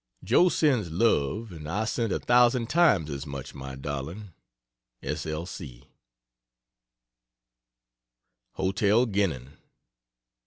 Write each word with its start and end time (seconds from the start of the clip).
Joe 0.23 0.49
sends 0.49 0.89
love 0.89 1.51
and 1.51 1.69
I 1.69 1.85
send 1.85 2.11
a 2.11 2.19
thousand 2.19 2.71
times 2.71 3.11
as 3.11 3.27
much, 3.27 3.53
my 3.53 3.75
darling. 3.75 4.33
S. 5.03 5.27
L. 5.27 5.45
C. 5.45 5.83
HOTEL 8.53 9.05
GENNIN. 9.05 9.57